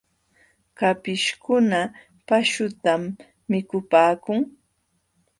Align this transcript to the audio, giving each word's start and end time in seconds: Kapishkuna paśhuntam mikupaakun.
Kapishkuna 0.77 1.79
paśhuntam 2.27 3.01
mikupaakun. 3.49 4.37